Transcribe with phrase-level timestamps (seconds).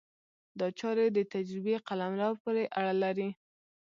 [0.59, 3.29] دا چارې د تجربې قلمرو پورې اړه لري.